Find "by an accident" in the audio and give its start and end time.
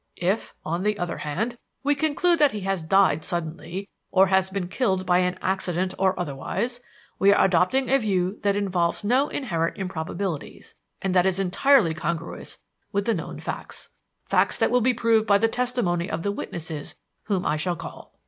5.05-5.93